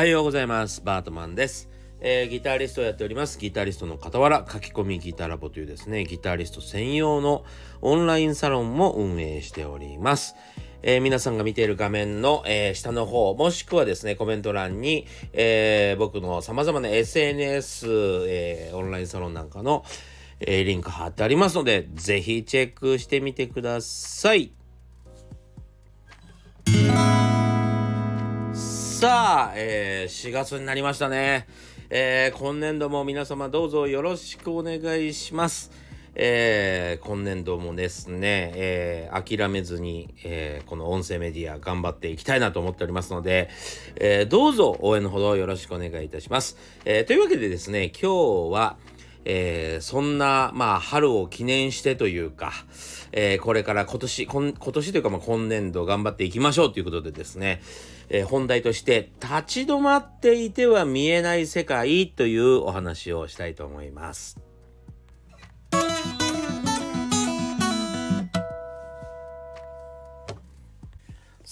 [0.00, 0.80] はようございます。
[0.82, 1.68] バートマンです、
[2.00, 3.38] えーギタリストをやっております。
[3.38, 7.44] ギタリストの傍ら書き込みギタラボというですねギタリスト専用の
[7.82, 10.36] オンラインサロンも運営しております。
[10.82, 17.86] えー皆さんが見ている画面の、えー下の方、もしくはですね、コメント欄に、えー僕の様々な SNS、
[18.26, 19.84] えオンラインサロンなんかの、
[20.40, 24.50] えリンク貼ってありますので、ぜひチェックしてみてください。
[29.00, 31.46] さあ、えー4月になりましたね。
[31.88, 35.70] えー今年度も皆様どうぞよろしくお願いします。
[36.14, 43.48] えー今年度もですね、えー諦めずに、えーこの音声メディア頑張っていきたいなと思っておりますので、
[43.96, 46.58] えーどうぞ応援のほどよろしくお願いいたします。
[46.84, 48.76] えーというわけでですね、今日は、
[49.24, 52.52] えーそんな、まあ、春を記念してというか、
[53.12, 57.62] えーこれから今年、今今年というか、まあ、今年度頑張っていきましょうということでですね、
[58.10, 64.49] えー本題として、立ち止まっていては見えない世界というお話をしたいと思います。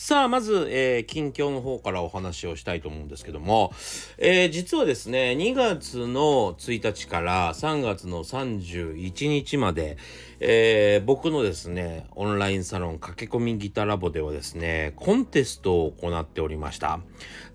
[0.08, 3.74] さあ、まず、えー近況の方からお話をしたいと思うんですけども、
[4.16, 9.98] えー実はですね、2月の1日から3月の31日まで、
[10.40, 17.00] えー僕のですね、オンラインサロン駆け込みギターラボではですね、コンテストを行っておりました。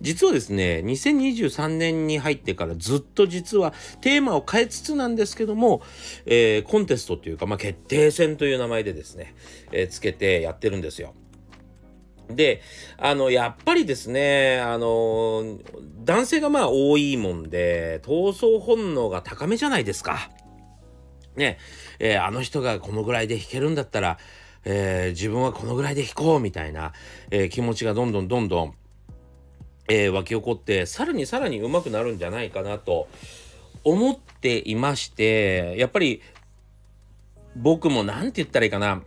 [0.01, 5.81] 実はですね、2023年に入ってからずっと実はテーマを変えつつなんですけども、
[6.27, 9.33] えーコンテストというか、まあ、決定戦という名前でですね、
[9.71, 11.15] えーつけてやってるんですよ。
[12.29, 12.61] で、
[12.97, 15.59] あの、やっぱりですね、あの、
[16.03, 20.30] 男性がまあ多いもんで、闘争本能が高めじゃないですか。
[21.35, 21.57] ね、
[21.99, 24.17] えーあの人がこのぐらいで弾けるんだったら、
[24.65, 26.93] えー自分はこのぐらいで弾こうみたいな、
[27.31, 28.73] えー気持ちがどんどんどんどん、
[29.89, 33.08] えー湧き起こって、さらにさらに上手くなるんじゃないかなと
[33.83, 36.21] 思っていまして、やっぱり
[37.55, 39.03] 僕もなんて言ったらいいかな、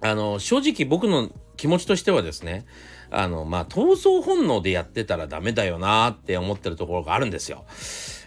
[0.00, 2.64] あの、正直僕の気持ちとしてはですね、
[3.10, 7.66] あの、まあ、闘争本能でやってたらダメだよなって思ってるところがあるんですよ。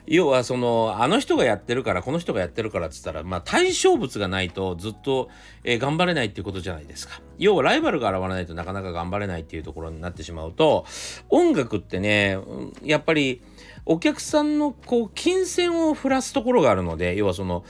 [0.07, 5.29] 要は、その、あの人がやってるから、この人がやってるからって言ったら、まあ、対象物がないとずっと、
[5.63, 7.21] えー頑張れないっていうことじゃないですか。
[7.37, 10.85] 要は、ライバルが現れないとなかなか頑張れないっていうところになってしまうと、
[11.29, 12.37] 音楽ってね、
[12.83, 13.41] やっぱり、
[13.85, 17.63] お客さんのこう金銭を振らすところがあるので要はその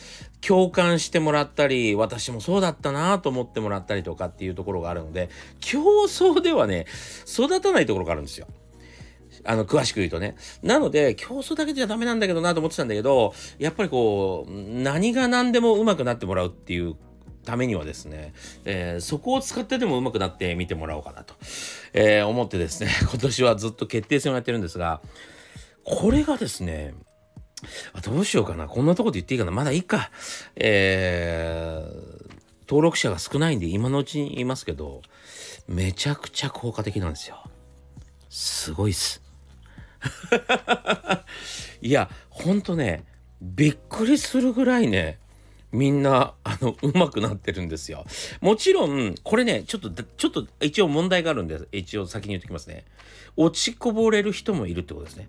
[0.45, 5.29] 共感してもらったり私もそうだったなと思ってもらったりとかっていうところがあるので
[5.59, 6.85] 競争ではね
[7.25, 8.47] 育たないところがあるんですよ。
[9.43, 10.35] あの詳しく言うとね。
[10.61, 16.95] なので競争だけじゃダメなんだけどなと思ってたんだけどやっぱりこう何が何でも上手くなってもらうっていう
[17.43, 18.33] ためにはですね、
[18.65, 21.33] えーそこを使ってでも上手くなって見てもらおうかなと、
[21.93, 25.01] えー思ってですね 今年はずっと決定戦をやってるんですが
[25.83, 26.93] これがですね、
[27.93, 28.67] あどうしようかな。
[28.67, 29.51] こんなとこで言っていいかな。
[29.51, 30.11] まだいいか。
[30.55, 32.31] えー
[32.71, 35.01] 登録者が少ないんで今のうちに言いますけど、
[35.67, 37.43] めちゃくちゃ効果的なんですよ。
[38.29, 39.21] すごいっす。
[41.81, 43.03] いや、ほんとね、
[43.41, 45.19] びっくりするぐらいね、
[45.73, 48.05] みんな、あの、上手くなってるんですよ。
[48.39, 52.85] もちろん、これね、ちょっと、ちょっと一応問題があるんで、一応先に言っておきますね。
[53.35, 55.27] 落ちこぼれる人もいるってことですね。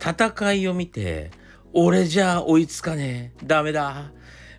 [0.00, 1.30] 戦いを見て、
[1.72, 3.46] 俺じゃ追いつかねえ。
[3.46, 4.10] ダメだ。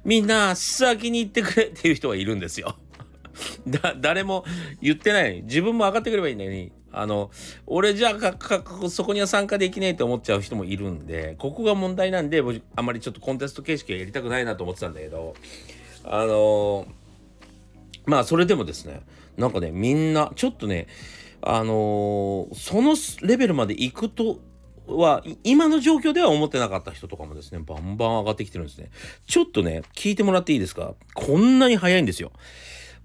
[0.04, 2.76] みんな先に行ってくれっていう人がいるんですよ。
[3.68, 4.46] だ、誰も
[4.82, 7.32] 言ってない、自分も上がってくればいいのに、あの、
[7.68, 15.36] 俺じゃかかそこには参加できねえと思っちゃう人もいるんで、ここが問題なんで、僕あんまりちょっとコンテスト形式はやりたくないなと思ってたんだけど、
[16.04, 16.88] あの
[18.06, 19.02] まあそれでもですね、
[19.38, 20.88] なんかね、みんな、ちょっとね、
[21.44, 24.40] あのそのレベルまで行くと
[24.98, 28.90] は今の状況では思ってなかった人とかもですね、バンバン上がってきてるんですね。
[29.28, 30.94] ちょっとね、聞いてもらっていいですか？
[31.14, 32.32] こんなに早いんですよ。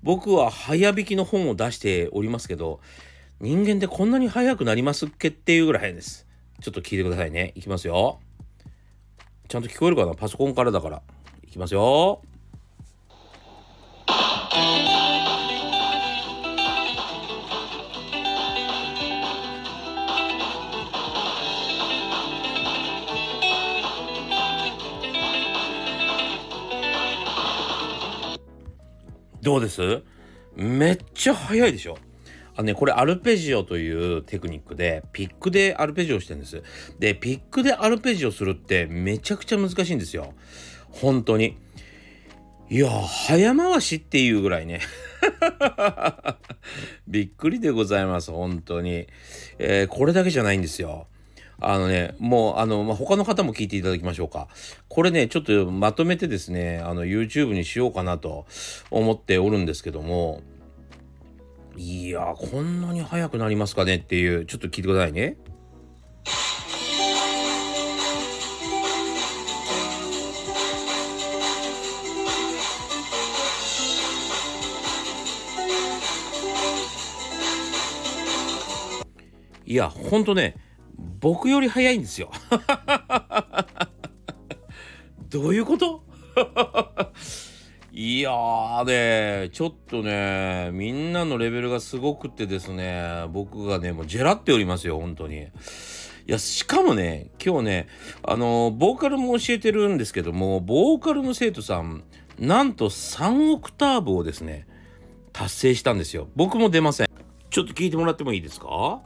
[0.02, 2.80] 僕は早弾きの本を出しておりますけど、
[3.41, 6.27] 人間ってこんなに早くなりますっけっていうぐらい早いんです。
[6.60, 7.53] ちょっと聞いてくださいね。
[7.54, 8.21] いきますよ。
[9.48, 10.15] ちゃんと聞こえるかな？
[10.15, 11.03] パソコンからだから。
[11.44, 12.22] いきますよ。
[29.47, 30.03] どうです？
[30.57, 31.98] めっちゃ早いでしょ
[32.57, 36.65] あのね、これアルペジオというテクニックで、ピックでアルペジオしてるんです。
[36.98, 40.34] で、ピックでアルペジオするってめちゃくちゃ難しいんですよ。
[40.91, 41.57] 本当に。
[42.69, 44.81] いや、早回しっていうぐらいね。
[47.07, 49.07] びっくりでございます、本当に。
[49.60, 51.07] えーこれだけじゃないんですよ。
[51.58, 54.48] あのね、もう、あの、まあ、他の方も聞いていただきましょうか。
[54.88, 58.47] これね、ちょっとまとめてですね、あの、YouTube にしようかなと
[58.91, 60.42] 思っておるんですけども、
[61.78, 65.36] いやこんなに早くなりますかねっていう、ちょっと聞いてくださいね。
[79.66, 80.54] いや、ほんとね、
[80.98, 82.31] 僕より早いんですよ。
[85.28, 86.03] どういうこと？
[87.93, 88.84] いやー
[89.45, 95.39] ね、ちょっとね、みんなのレベルがすごくてですね、僕がね、もうジェラっておりますよ、本当に。
[95.39, 95.47] い
[96.27, 97.89] や、しかもね、今日ね、
[98.22, 102.04] あの、ボーカルも教えてるんですけども、ボーカルの生徒さん、
[102.39, 104.66] なんと3オクターブをですね、
[105.33, 106.28] 達成したんですよ。
[106.37, 107.09] 僕も出ません。
[107.48, 109.01] ちょっと聞いてもらってもいいですか？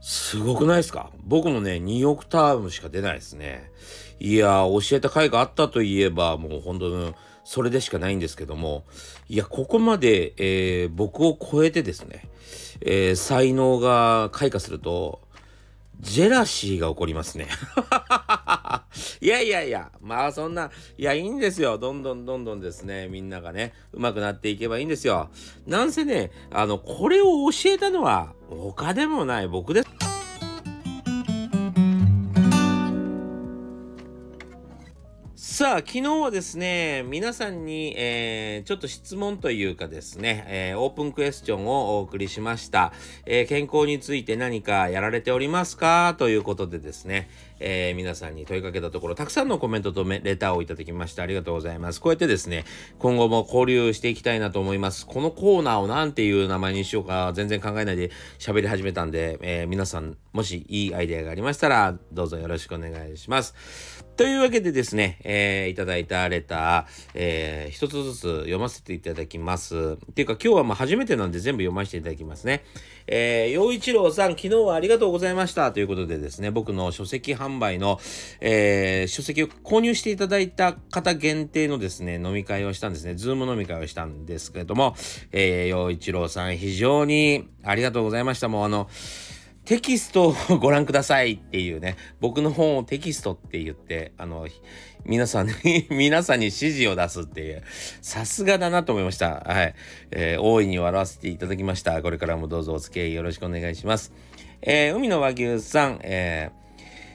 [0.00, 1.10] すごくないですか？
[1.24, 3.70] 僕もね、2オクターブしか出ないですね。
[4.18, 7.14] いや教えた回があったといえば、もう本当に
[7.44, 8.84] それでしかないんですけども、
[9.28, 12.28] いや、ここまで、えー、僕を超えてですね、
[12.80, 15.20] えー、才能が開花すると、
[16.00, 17.48] ジェラシーが起こりますね。
[19.20, 21.78] いやいやいや、まあそんな、いやいいんですよ。
[21.78, 25.30] どんどんどんどんですね、みんながね、うまくなっていけばいいんですよ。
[25.66, 30.11] なんせね、あの、これを教えたのは、他でもない僕です。
[35.62, 42.92] さあ、昨日はですね、皆さんに、えー、ちょっと質問というかですね、えー、オープンクエスチョンをお送りしました。
[43.26, 46.16] えー、健康について何かやられておりますか？
[46.18, 47.28] ということでですね、
[47.62, 52.00] え皆さんに問いかけたところ、たくさんのコメントとレターをいただきましてありがとうございます。
[52.00, 52.64] こうやってですね、
[52.98, 55.06] 今後も交流していきたいなと思います。
[55.06, 63.54] このコーナーを何ていう名前にしようか全然考えないで喋り始めたんで、え皆さん、もしいいアイデアがありましたら、どうぞよろしくお願いします。
[64.16, 69.96] というわけでですね、えー、いただいたレター、えー、一つずつ読ませていただきます。
[70.10, 72.64] っていうか今日はまあ初めてなんで全部読ませていただきますね。
[73.06, 75.72] えー、陽一郎さん、昨日はありがとうございました。
[75.72, 78.00] ということでですね、僕の書籍販売の、
[78.40, 83.14] えー、書籍を購入していただいた方限定のですね、飲み会をしたんですね。
[83.14, 84.94] ズーム飲み会をしたんですけれども、
[85.32, 88.48] えー、陽一郎さん、非常にありがとうございました。
[88.48, 88.88] もうあの、
[89.64, 94.48] テキストをご覧くださいっていうね、僕の本をテキストって言って、あの、
[95.04, 95.54] 皆さんに
[95.90, 97.62] 皆さんに指示を出すっていう、
[98.00, 99.44] さすがだなと思いました。
[99.46, 99.74] はい。
[100.10, 102.02] えー、大いに笑わせていただきました。
[102.02, 104.12] これからもどうぞお付き合いよろしくお願いします。
[104.62, 106.61] えー、海の和牛さん、えー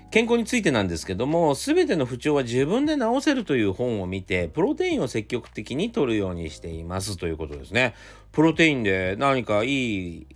[0.10, 7.94] 健康についてなんですけども、すべての不調は自分で治せるという本を見て、プロテインを積極的に摂るようにしていますということですね。
[8.32, 10.28] プロテインで何かいい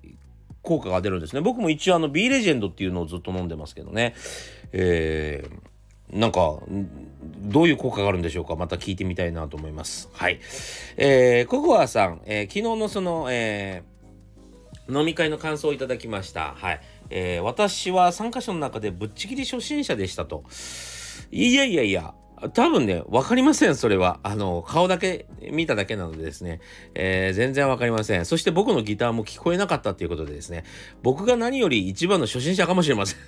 [0.62, 1.42] 効果が出るんですね。
[1.42, 4.14] 僕も一応あの B レジェンドっていうのをずっと飲んでますけどね。
[4.74, 6.60] えー、なんか、
[7.42, 10.10] どういう効果があるんでしょうかまた聞いてみたいなと思います。
[10.12, 10.40] はい。
[10.98, 16.54] えー、ココアさん、えー、昨日のその、えー、飲み会の感想をいただきました。
[16.58, 16.82] はい。
[17.12, 20.44] えー、私は参加者の中でぶっちぎり初心者でしたと。
[21.32, 22.14] いやいやいや、
[22.54, 24.20] 多分ね、わかりません、それは。
[24.24, 26.60] あの、顔だけ見ただけなのでですね、
[26.96, 28.26] えー、全然わかりません。
[28.26, 30.64] そして僕のギターも聞こえなかったっていうことでですね、
[31.04, 33.20] 僕が何より一番の初心者かもしれません。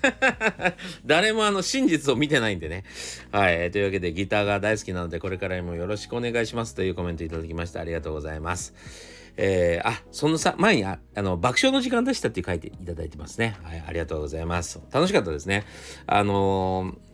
[1.06, 2.86] 誰もあの、真実を見てないんでね。
[3.32, 8.74] はい、というわけでギターが大好きなので、これからもよろしくお願いしますというコメントいただきましてありがとうございます。
[9.38, 13.58] えー、あ、そのさ、前にあ、あの、爆笑の時間でしたって書いていただいてますね。
[13.64, 14.80] はい、ありがとうございます。
[14.92, 15.66] 楽しかったですね。
[16.08, 17.14] あのー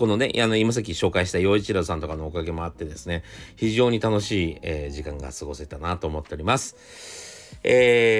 [0.00, 3.22] このね、あの、今さっき紹介した陽一郎さんとかのおかげもあってですね、
[3.56, 7.58] 非常に楽しい、えー、時間が過ごせたなと思っております。
[7.62, 8.19] え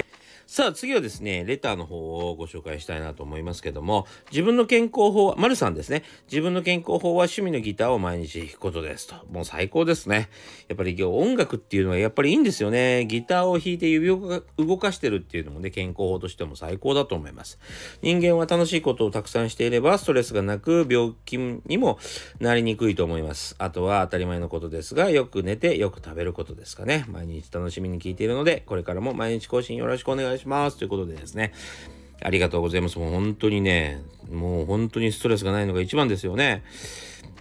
[0.51, 9.15] さあ次はですね、レターの方をご紹介したいなと思いますけども、自分の健康法は、丸さんですね、自分の健康法は趣味のギターを毎日弾くことですと。
[9.31, 10.29] もう最高ですね。
[10.67, 13.05] やっぱり音楽っていうのはやっぱりいいんですよね。
[13.07, 17.57] ギターを弾いて指を動かしてるっていうのもね、健康法としても最高だと思います。
[18.01, 21.97] 人間は楽しいことをたくさんしていれば、ストレスがなく病気にも
[22.41, 23.55] なりにくいと思います。
[23.57, 27.05] あとは当たり前のことですが、よく寝てよく食べることですかね。
[27.07, 30.40] 毎日楽しみに聞いているので、これからも毎日更新よろしくお願いします。
[30.41, 30.77] します。
[30.77, 31.53] ということでですね。
[32.23, 32.99] ありがとうございます。
[32.99, 36.63] もう本当にね、もう本当にストレスがないのが一番ですよね。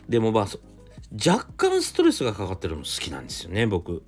[0.09, 0.47] でもまあ、
[1.13, 4.05] 若干ストレスがかかってるの好きなんですよね、僕。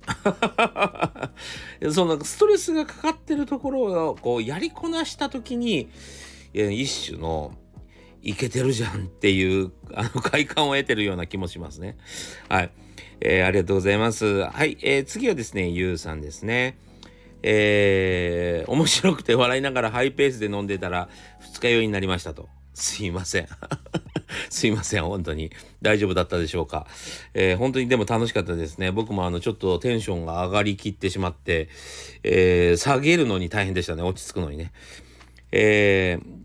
[1.91, 5.89] そのストレスがかかってるところをこうやりこなした時に、
[6.53, 7.55] 一種の
[8.21, 11.97] いけてるじゃんっていう あの快感を得てるような気もしますね。
[12.49, 12.71] はい。
[13.19, 14.25] えー、ありがとうございます。
[14.25, 14.77] はい。
[14.81, 16.77] えー、次はですね、ゆうさんですね。
[17.43, 21.09] えー、面白くて笑いながらハイペースで飲んでたら
[21.39, 22.49] 二日酔いになりましたと。
[22.73, 23.47] すいません。
[24.49, 25.51] すいません、本当に。
[25.81, 26.87] 大丈夫だったでしょうか。
[27.33, 28.91] えー、本当にでも楽しかったですね。
[28.91, 31.69] 僕もあの、ちょっとテンションが上がりきってしまって、
[32.23, 34.01] えー、下げるのに大変でしたね。
[34.01, 34.71] 落ち着くのにね。
[35.51, 36.42] えー、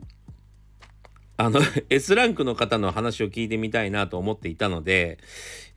[1.40, 5.18] あの、 S ランクの方の話を聞いてみたいなと思っていたので、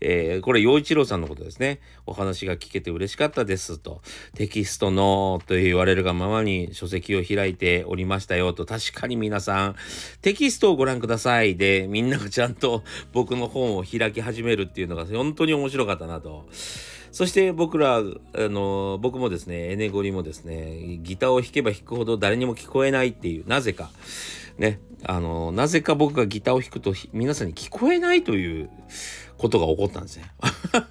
[0.01, 1.80] えー、これ、陽一郎さんのことですね。
[2.08, 4.01] お話が聞けて嬉しかったですと。
[4.34, 8.65] テキストのと言われるがままに書籍を開いておりましたよと。
[8.65, 9.75] 確かに皆さん、
[10.24, 16.48] テキストをご覧くださいで、みんながちゃんと 僕の本を開き始めるっていうのが本当に面白かったなと。
[17.12, 18.03] そして僕ら、あ
[18.34, 23.91] の、僕もですね、エネゴリもですね、ギターを弾けば弾くほど誰にも聞こえないっていう、なぜか。
[24.58, 28.70] ね、あの、なぜか僕がギターを弾くと皆さんに聞こえないという
[29.38, 30.25] ことが起こったんですね。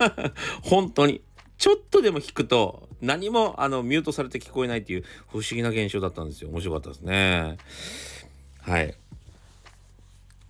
[0.63, 1.23] 本当に。
[1.59, 6.49] ちょっとでも弾くと何もあのミュートされて聞こえないっていう不思議な現象だったんですよ。
[6.49, 7.59] 面白かったですね。
[8.63, 8.95] はい。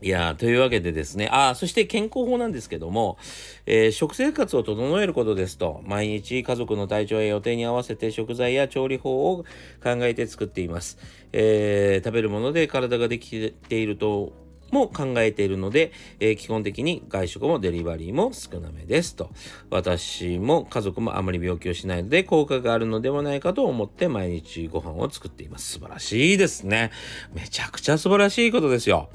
[0.02, 3.18] いやというわけでですね、あそして健康法なんですけども、
[3.66, 9.44] えー、食生活を整えることですと、毎日家族の体調や予定に合わせて食材や調理法を
[9.82, 10.98] 考えて作っています。
[11.32, 14.32] えー、食べるもので体ができていると
[14.70, 19.30] も考えているので、えー、基本的に外食もデリバリーも少なめですと。
[19.68, 25.72] 私も家族もあまり病気をしないので効果があるのではないかと思って毎日ご飯を作っています。
[25.72, 26.90] 素晴らしいですね。
[27.34, 29.10] めちゃくちゃ素晴らしいことですよ。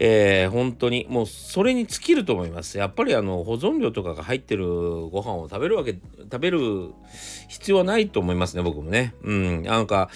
[0.00, 2.78] えー、本当にもうそれに尽きると思います。
[2.78, 4.64] やっぱりあの保存料とかが入ってる
[5.10, 6.60] ご飯を食べるわけ食べる
[7.48, 9.14] 必要はないと思いますね僕もね。
[9.22, 10.08] うんなんか、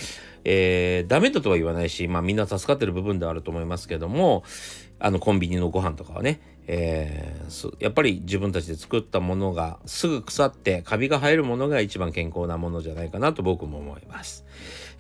[0.45, 4.45] えー、ダメだとは言わないしまあみんな助かってる部分ではあると思いますけども
[5.01, 14.45] あのコンビニのご飯とかはね、えー、やっぱり自分たちで作ったものがすぐ腐ってカビが生えるものが一番健康なものじゃないかなと僕も思います。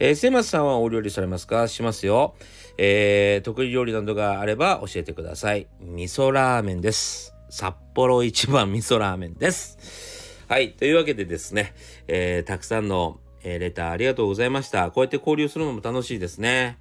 [0.00, 1.68] えー、セマスさんはお料理されますか？
[1.68, 2.34] しますよ。
[2.78, 5.66] えー、得意料理などがあれば教えてください。
[5.80, 7.34] 味噌ラーメンです。
[7.50, 10.44] 札幌一番味噌ラーメンです。
[10.48, 10.72] はい。
[10.72, 11.74] というわけでですね、
[12.08, 14.90] えー、たくさんの、えー、レターありがとうございました。
[14.90, 16.78] こうやって交流するのも楽しいですね。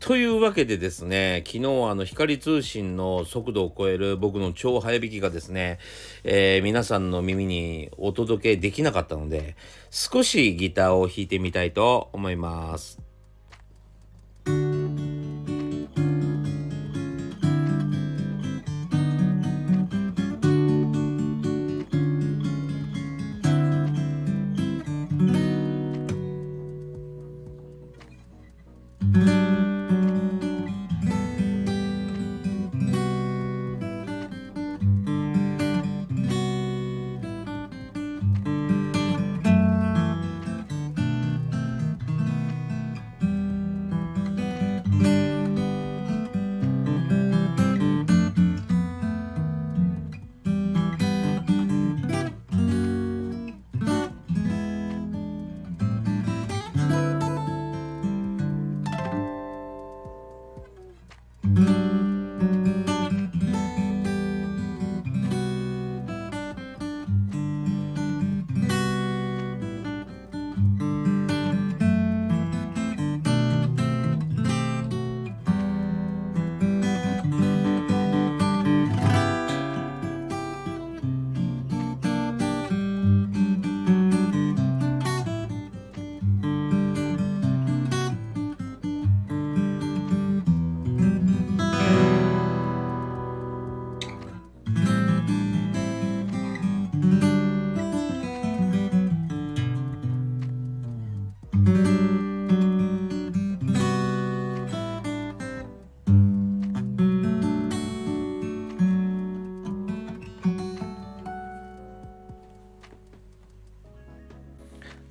[0.00, 5.78] というわけでですね、昨日あの光通信の速度を超える僕の超早弾きがですね、
[6.24, 9.56] えー、皆さんの耳にお届けできなかったので、
[9.90, 13.09] 少しギターを弾いてみたいと思います。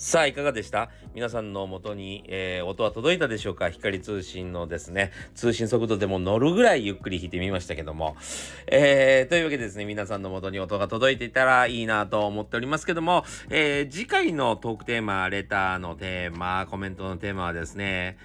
[0.10, 0.90] さあ、いかがでした？
[1.14, 3.70] 皆さんの元に、えー、音は届いたでしょうか？
[3.70, 8.18] 光通信のですね、通信速度でも乗るぐらいゆっくり弾いてみましたけども。
[8.66, 18.18] えー、というわけでですね、皆さんの元に音が届いていたらいいなと思っておりますけども、えー、次回のトークテーマ、レターのテーマ、コメントのテーマはですね、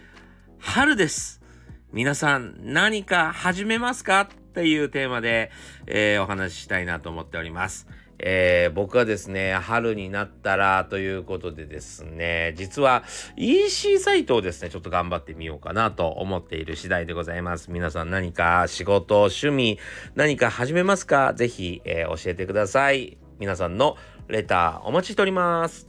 [0.60, 1.42] 春です。
[1.92, 4.22] 皆さん何か始めますか？
[4.22, 5.50] っていうテーマで、
[5.86, 7.86] えー、お話ししたいなと思っております。
[8.18, 13.02] えー、僕はですね、春になったらということでですね、実は
[13.36, 17.70] EC サイトをですね、ちょっと頑張ってみようかなと思っている次第でございます。
[17.70, 19.78] 皆さん何か仕事、趣味、
[20.14, 21.34] 何か始めますか？
[21.34, 23.18] ぜひ、えー、教えてください。
[23.38, 23.96] 皆さんの
[24.28, 25.88] レターお待ちしております。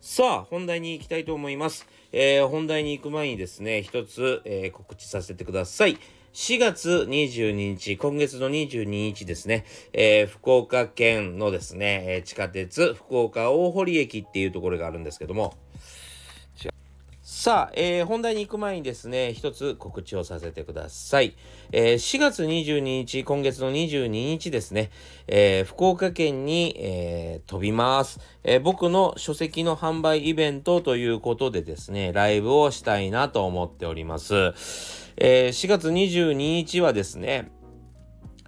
[0.00, 1.86] さあ、本題に行きたいと思います。
[2.10, 5.96] えー、本題に行く前にですね、一つ、えー、告知させてください。
[6.34, 15.56] 4月22日、今月の22日ですね、えー、福岡県のですね、地下鉄福岡大堀駅っていうところがあるんですけども、
[17.40, 21.36] さあ、えー、本題に行く前にですね、一つ告知をさせてください。
[21.70, 24.90] えー、4月22日、今月の22日ですね、
[25.28, 34.34] えー、福岡県に、え飛びます、え僕の書籍の販売イベントということでですね、ライブをしたいなと思っております。
[35.16, 37.52] え、4月22日はですね、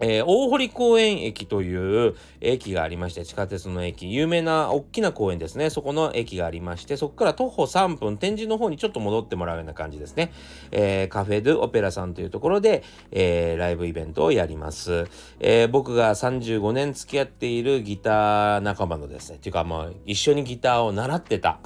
[0.01, 5.71] えー、大堀公園駅という駅がありまして、地下鉄の駅、有名な大きな公園ですね。
[5.71, 10.33] そこの駅がありまして、そこから徒歩3分、展示の方にちょっと戻ってもらうような感じですね。
[10.73, 15.07] えー、カフェドゥオペラさんというところで、えー、ライブイベントをやります。
[15.39, 21.61] え僕が35年付き合っているギター仲間のですね、っていうかまあ、一緒にギターを習ってた、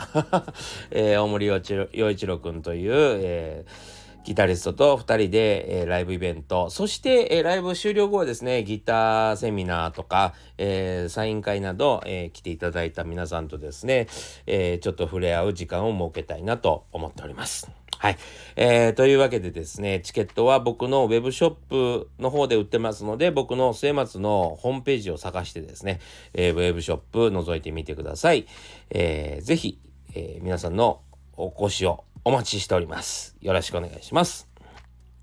[0.90, 3.93] え大森洋一郎くんという、えー
[4.24, 14.08] ギタリストと2人で、えー、ライブイベント、そして、えー、ライブ終了後はですね、ギターセミナーとか、えー、サイン会など、え来ていただいた皆さんとですね、
[14.46, 17.70] えちょっと触れ合う時間を設けたいなと思っております。
[17.98, 18.16] はい。
[18.56, 26.00] えー、というわけでですね、チケットは僕のウェブショップの方で売ってますので、僕の末松のホームページを探してですね、
[26.34, 28.46] えー、ウェブショップ覗いてみてください。
[28.90, 29.78] えー、ぜひ、
[30.14, 31.00] えー、皆さんの
[31.36, 33.36] お越しをお待ちしております。
[33.42, 34.48] よろしくお願いします。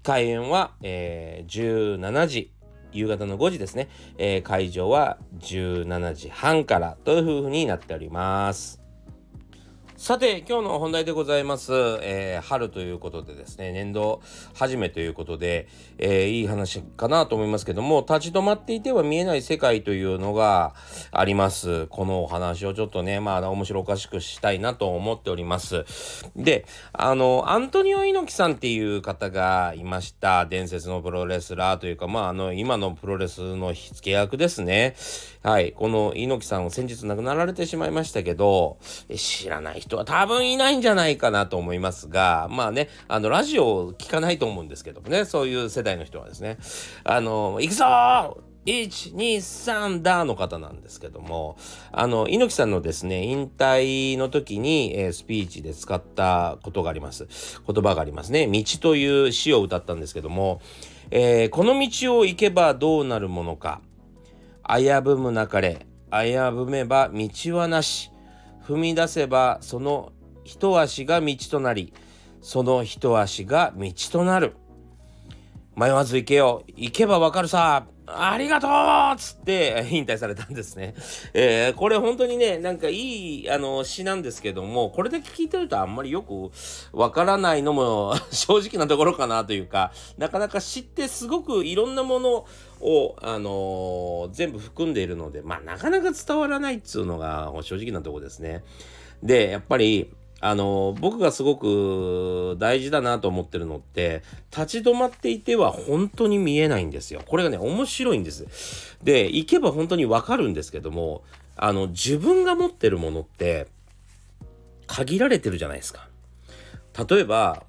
[0.03, 2.51] 開演は、えー、17時、
[2.91, 3.89] 夕方の5時ですね。
[4.19, 8.80] えー、会場は17時半からというふうになっております。
[10.01, 11.71] さて、今日の本題でございます。
[12.01, 14.23] えー、春ということでですね、年度
[14.55, 15.67] 始めということで、
[15.99, 20.73] えー、いい話かなと思いますけども、立ち止まっていては見えない世界というのが
[21.11, 21.85] あります。
[21.85, 25.85] このお話をちょっとね、まあ、面白おかしくしたいなと思っております。
[26.35, 30.47] で、あの、アントニオ猪木さんっていう方がいました。
[30.47, 34.95] 伝説のプロレスラーというか、まあ、あの、今のプロレスの火付け役ですね。
[35.43, 35.73] はい。
[35.73, 38.79] この猪木さんを先日亡くなられてしまいましたけど、
[39.15, 46.57] 知らない人人は多分いないんじゃないかなと思いますが、まあね、あの、ラジオを聞かないと思うんですけどもね、そういう世代の人はですね、
[47.03, 47.85] あの、行くぞ!
[47.85, 51.57] ー123だの方なんですけども
[51.91, 57.27] あの猪木さんのですね引退の時に、えー、スピーチで使ったことがあります。
[57.65, 60.61] 言葉がありますね「道」という詩を歌ったんですけども、
[61.09, 63.81] えー、この道を行けばどうなるものか。
[64.69, 65.87] 危ぶむなかれ。
[66.11, 68.11] 危ぶめば道はなし。
[68.67, 70.11] 踏み出せばその
[70.43, 71.93] 一足が道となり
[72.41, 74.55] その一足が道となる。
[75.75, 76.63] 迷わず行けよ。
[76.75, 77.85] 行けばわかるさ。
[78.07, 78.71] ありがとう
[79.15, 80.95] っつって 引退されたんですね。
[81.33, 86.51] えー、これ本当にね、なんかいいあの詩なんですけども、これだけ聞いてるとあんまりよく
[86.91, 92.45] わからないのも 正直なところかなというか、なかなか詩ってすごくいろんなもの
[92.81, 98.63] を、あのー、全部含んでいるので、まあなかなか伝わらないっつうのが正直なところですね。
[99.23, 100.09] で、やっぱり、
[100.43, 107.21] あの僕がすごく大事だなと思ってるのって立ち止まっていては本当に見えないんですよ。
[107.25, 108.97] これがね面白いんです。
[109.03, 111.21] で行けば本当にわかるんですけども
[111.55, 113.67] あの自分が持ってるものって
[114.87, 116.09] 限られてるじゃないですか。
[117.07, 117.63] 例えば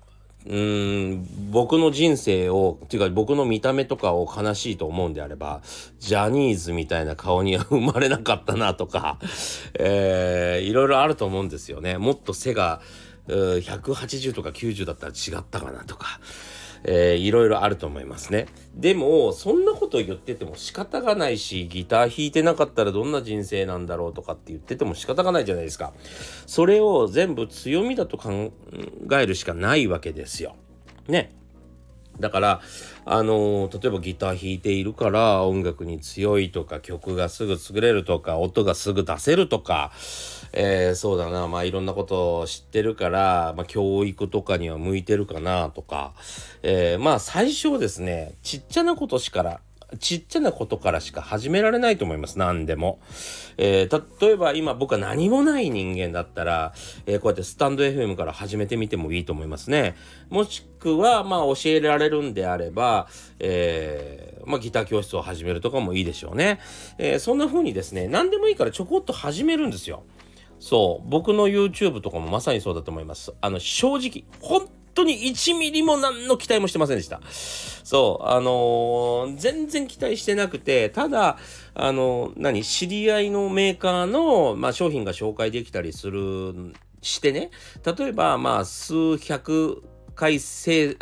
[0.47, 5.63] うん僕の人生をっていうか僕の見た目とかを悲しいと思うんであれば
[6.01, 9.19] ジャニーズみたいな顔には生まれなかったなとか、
[9.79, 12.81] えー、いろいろあると思うんですよねもっと背が
[13.29, 16.21] 180とか90だったら違ったかなとか。
[16.85, 18.47] いろいろあると思いますね。
[18.75, 25.93] でも、そんなこと言ってても仕方がないし、ギター弾いてなかったらどんな人生なんだろうとかって言ってても仕方がないじゃないですか。
[26.47, 28.53] それを全部強みだと考
[29.13, 30.57] えるしかないわけですよ。
[31.09, 31.33] ね。
[32.21, 32.61] だから、
[33.05, 39.93] あのー、例えばギター弾いているから音楽に強いとか曲がすぐ作れるとか音がすぐ出せるとか、
[40.53, 46.13] えー、そうだなまあいろんなことを知ってるから、まあ、教育とかには向いてるかなとか、
[46.63, 49.61] えー、まあ最初ですねちっちゃなことしから
[49.99, 52.39] ちっちゃなことからしか始められないと思います。
[52.39, 53.01] 何でも。
[53.59, 56.73] えー、例えば今僕は何もない人間だったら、
[57.07, 59.95] えー、こうやってスタンド FM から始めてみてもいいと思いますね。
[60.31, 66.59] もしくは、まあ教えられるんであれば、えー、まあギター教室を始めるとかもいいでしょうね。
[66.99, 70.05] えそんな風にですね、何でもいいからちょこっと始めるんですよ。
[70.63, 71.09] そう。
[71.11, 73.35] 僕の YouTube とかもまさにそうだと思います。
[73.41, 77.21] あの、正直、本当に1ミリも何の期待もしてませんでした。
[77.83, 81.37] そう、あのー、全然期待してなくて、ただ、
[81.75, 87.51] あのー、何、知り合いのメーカーの、まあ、商品が紹介できたりする、してね、
[87.85, 89.83] 例えば、まあ、数百
[90.15, 90.97] 回再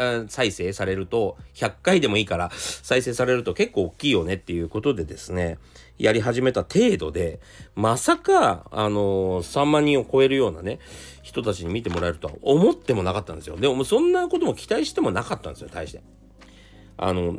[0.52, 5.58] 生されると、100回でもいいから再生されると結構大きいよねっていうことでですね、
[6.00, 7.40] やり始めた程度で、
[7.74, 10.78] まさか、あのー、3万人を超えるようなね、
[11.22, 13.56] 人たちに見てもらえるとは思ってもなかったんですよ。
[13.56, 16.02] でも、そんなことも期待してもなかったんですよ、大して。
[16.96, 17.38] あの、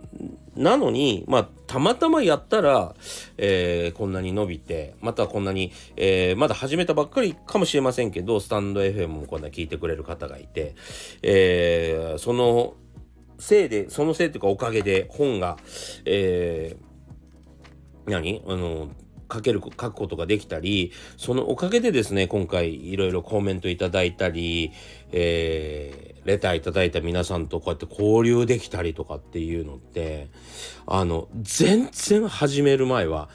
[0.56, 2.96] なのに、まあ、たまたまやったら、
[3.38, 10.76] えー、こんなに伸びて、またこんなに、えー、まだ始めたばっかりかもしれませんけど、スタンド FM もこんな聞いてくれる方がいて、
[11.22, 12.76] えー、その
[13.38, 15.58] せいで、そのせいというかおかげで本が、
[16.06, 16.91] えー、
[18.06, 18.42] 何？
[18.48, 18.90] あの
[19.32, 24.74] 書ける書くことができたりそのおかげでですね今回いろいろコメントいただいたり、
[25.14, 30.30] えー、レターいただいた皆さんとこうやって交流できたりとかっていうのって
[30.86, 33.30] あの全然始める前は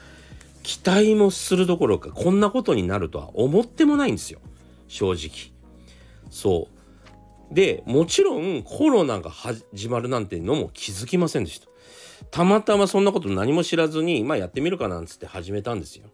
[0.61, 4.39] 期待もするどころかこんなことになるとは思ってもないんですよ。
[4.87, 5.53] 正直。
[6.29, 6.67] そ
[7.51, 7.53] う。
[7.55, 11.67] でもちろんコロナが始まるなんてのも気づきませんでした。
[12.31, 16.05] たまたまそんなこと何も知らずに、まあやってみるかなんつって始めたんですよ。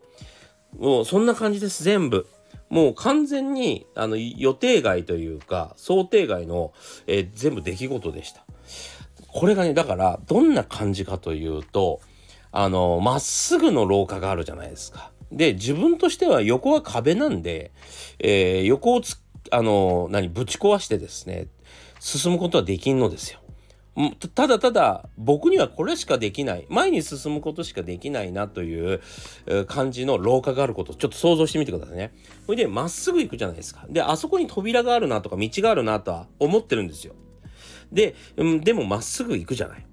[0.77, 2.27] もうそんな感じです、全部。
[2.73, 6.73] もう完全にあの予定外というか想定外の、
[7.05, 8.43] えー、全部出来事でした。
[9.27, 12.01] これがねだからどんな感じかというと
[12.51, 15.11] あのまっすぐの廊下があるじゃないですか。
[15.31, 17.71] で自分としては横は壁なんで、
[18.17, 21.47] えー、横をつあの何ぶち壊してですね
[21.99, 23.39] 進むことはできんのですよ。
[24.33, 29.01] ただただ僕にはこれしかできない前に進むことしかできないなという
[29.67, 32.11] 感じの廊下があることちょっと想像してみてくださいね。
[32.45, 33.85] それでまっすぐ行くじゃないですか。
[33.89, 37.13] であそこに扉があるなとか道があるなとは思ってるんですよ。
[37.91, 39.85] で、うん、でもまっすぐ行くじゃない。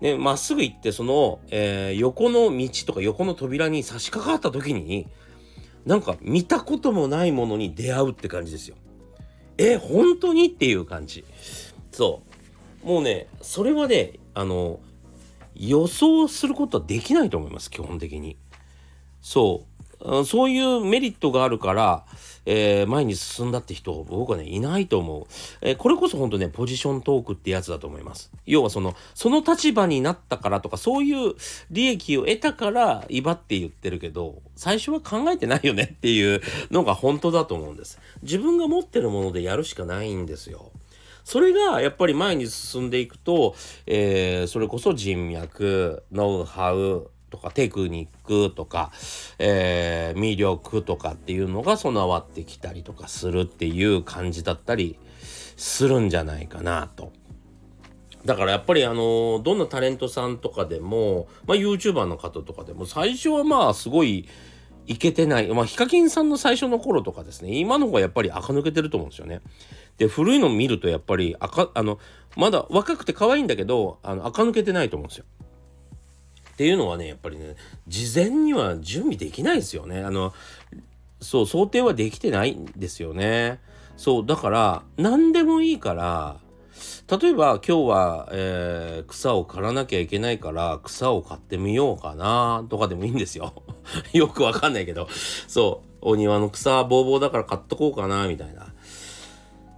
[0.00, 5.08] ね、まっすぐ行ってその、えー、横の道とか横の扉に差し掛かった時に
[5.84, 8.76] なんか見たこともないものに出会うって感じですよ。
[9.58, 10.46] え本当に？
[10.46, 11.24] っていう感じ。
[11.90, 12.25] そう。
[12.86, 14.78] もうねそれはねあの
[15.56, 18.36] 予想することはできないと思います基本的に。
[19.20, 20.24] そう。
[20.24, 22.04] そういうメリットがあるから、
[22.44, 25.24] えー、前に進んだって人僕はねいないと思う、
[25.62, 28.30] えー、これこそ本当ねポジショントークってやつだと思います。
[28.44, 31.34] 要はそのその立場になったからとかそういう
[31.70, 37.98] 利益を得たから威張って言ってるけど最初は考えてないよねっていうのが本当だと思うんです。
[38.22, 40.70] 自分が持ってるものでやるしかないんですよ。
[41.26, 48.92] それがやっぱり前に進んでいくと、えー、それこそ人脈、ノウハウ、とかテクニックとか、
[49.40, 54.96] えー、魅力とかっていうのが備わってきたりとかするっていう感じだったり
[55.56, 57.12] するんじゃないかなと。
[58.24, 64.28] だからやっぱりあのどんなタレントさんとかでも、まあ、YouTuber の方とかでも最初はまあすごい
[64.86, 65.48] いけてない。
[65.48, 69.40] まあ、ヒカキンさんの最初の頃とかですね、今の方がやっぱり垢抜けてると思うんですよね。
[69.98, 71.98] で、古いの見るとやっぱり赤、あの、
[72.36, 75.24] まだ若くて可愛いんだけど、あの、垢抜けてないと思うんですよ。
[76.50, 77.56] っていうのはね、やっぱりね、
[77.86, 80.02] 事前には準備できないですよね。
[80.02, 80.32] あの、
[81.20, 83.60] そう、想定はできてないんですよね。
[83.96, 86.38] そう、だから、何でもいいから、
[87.20, 93.54] 例えば今日は、えー、草を刈らなきゃいけないから草を刈ってみようかなとかでもいいんですよ。
[94.12, 95.08] よくわかんないけど。
[95.46, 95.86] そう。
[96.02, 98.74] お庭の草ぼうぼうだから刈っとこうかなみたいな。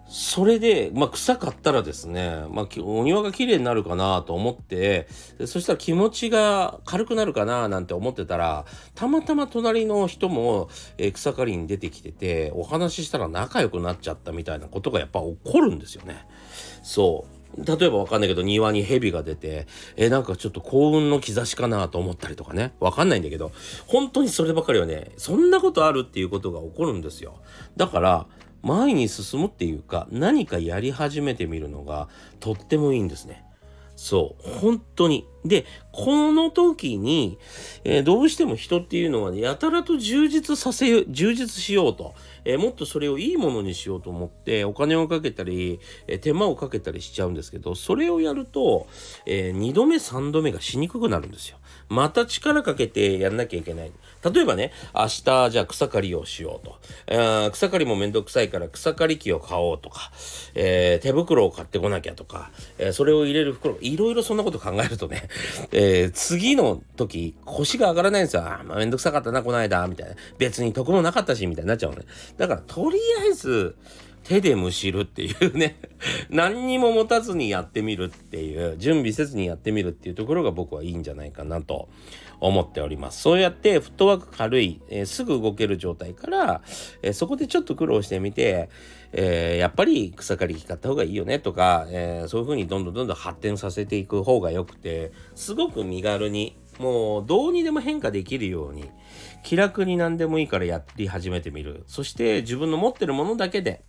[0.09, 5.07] それで、まあ、草刈ったらですね、まあ、お庭が綺麗になるかなと思って、
[5.45, 16.27] そしたら気持ちが軽くなるかななんて思ってたら、たまたま隣の人も、えー、草刈りに出てきてて、お話ししたら仲良くなっちゃったみたいなことがやっぱ起こるんですよね。
[16.83, 17.39] そう。
[17.65, 19.67] 例えばわかんないけど庭に蛇が出て、
[19.97, 22.73] えなんかちょっと幸運の兆しかなと思ったりとかね。
[22.81, 23.53] わかんないんだけど、
[23.87, 27.37] 本当にそればかりはね、そんなことあるっていうことが起こるんですよ。
[27.77, 28.27] だから、
[28.63, 32.09] 前に進むっていうか何かやり始めてみるのが
[32.41, 33.45] とってもいいんですね。
[33.97, 37.39] そう本当にで、この時に、
[37.83, 42.15] えー、どうしても人っていうのはね、やたらと充実させ、充実しようと、
[42.49, 48.87] えー、もっとそれをいいものにしようと思って、お金をかけたり、えー、手間をかけたりしちゃうんですけど、それをやると、
[49.27, 51.59] え2度目、3度目がしにくくなるんですよ。
[51.91, 53.93] また力かけてやんなきゃいけない。
[54.33, 56.79] 例えばね、明日じゃあ草刈りをしようと。
[57.07, 60.11] えー、草刈りもめんどくさいから草刈り機を買おうとか、
[60.55, 65.29] え、手袋を買ってこなきゃとか、え、それを入れる袋、いろいろそんなこと考えるとね、
[65.73, 68.43] え、次の時、腰が上がらないんですよ。
[68.43, 70.15] あ、まあ、めんどくさかったな、この間、みたいな。
[70.39, 72.05] 別に得もなかったし、みたいになっちゃうのね。
[72.39, 73.77] だから、とりあえず、
[74.29, 75.77] 手でむしるっていうね。
[76.29, 81.89] 何にも持たずにやってみるっていう準備せずにやってみるっていうところが僕はいいんじゃないかなと
[82.39, 83.23] 思っております。
[83.23, 86.61] そうやってフットワーク軽い、えー、すぐ動ける状態から、
[87.01, 88.69] えー、そこでちょっと苦労してみて、
[89.13, 98.91] えー、やっぱり草刈り機買った方がいいよねとか、えそういう風にどんどんどんどん発展させていく方がよくてすごく身軽にもうどうにでも変化できるように
[99.43, 103.83] 気楽に何でもいいからやり始めてみるそして自分の持ってるものだけで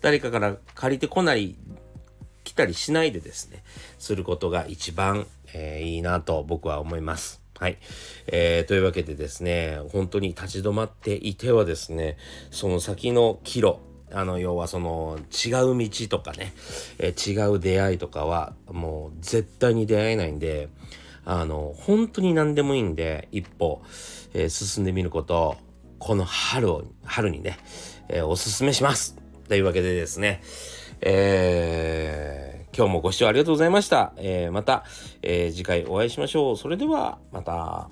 [0.00, 1.56] 誰かから借りてこない
[2.44, 3.62] 来たりしないでですね
[3.98, 7.42] することが一番、えー、いいなと僕は思います。
[7.58, 7.78] はい、
[8.26, 12.18] えー、というわけでですね本当に立ち止まっていてはですね
[12.50, 13.76] その先の岐路
[14.12, 16.52] あの要はその違う道とかね、
[16.98, 20.68] えー、違う出会いとかはもう絶対に出会えないんで
[21.24, 23.82] あの本当に何でもいいんで一歩、
[24.34, 25.56] えー、進んでみること
[25.98, 27.58] この春を春にね、
[28.08, 29.16] えー、おすすめします。
[29.48, 30.42] というわけでですね、
[31.00, 34.12] えー、今日もご視聴ありがとうございました。
[34.18, 34.84] え、また、
[35.22, 36.56] え、次回お会いしましょう。
[36.56, 37.88] それでは、また。